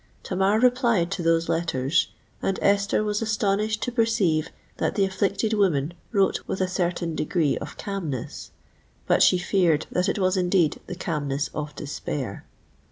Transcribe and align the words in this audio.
Tamar 0.23 0.59
replied 0.59 1.11
to 1.11 1.21
those 1.21 1.47
letters; 1.47 2.07
and 2.41 2.57
Esther 2.63 3.03
was 3.03 3.21
astonished 3.21 3.83
to 3.83 3.91
perceive 3.91 4.49
that 4.77 4.95
the 4.95 5.05
afflicted 5.05 5.53
woman 5.53 5.93
wrote 6.11 6.39
with 6.47 6.59
a 6.59 6.67
certain 6.67 7.13
degree 7.13 7.55
of 7.59 7.77
calmness:—but 7.77 9.21
she 9.21 9.37
feared 9.37 9.85
that 9.91 10.09
it 10.09 10.17
was 10.17 10.37
indeed 10.37 10.79
the 10.87 10.95
calmness 10.95 11.49
of 11.53 11.75
despair! 11.75 12.43